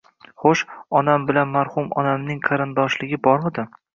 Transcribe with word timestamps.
—Xo'sh, 0.43 0.61
onam 0.99 1.27
bilan 1.27 1.51
marhum 1.57 1.91
onamning 2.03 2.41
qarindoshligi 2.47 3.23
bormidi? 3.29 3.67